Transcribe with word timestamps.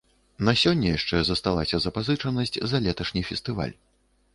На 0.47 0.53
сёння 0.61 0.93
яшчэ 0.97 1.21
засталася 1.29 1.83
запазычанасць 1.85 2.59
за 2.73 2.77
леташні 2.89 3.29
фестываль. 3.33 3.75